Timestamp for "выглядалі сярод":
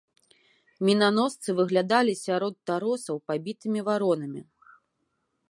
1.59-2.53